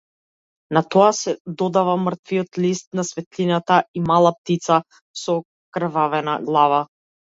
На 0.77 0.81
тоа 0.93 1.09
се 1.17 1.33
додава 1.61 1.93
мртвиот 2.07 2.59
лист 2.65 2.87
на 3.01 3.05
светлината 3.09 3.77
и 3.99 4.03
мала 4.13 4.33
птица 4.41 4.81
со 5.25 5.37
окрвавена 5.45 6.39
глава. 6.49 6.81